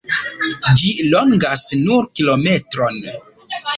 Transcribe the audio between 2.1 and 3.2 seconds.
kilometron.